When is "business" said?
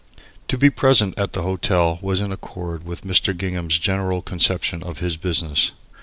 5.15-5.73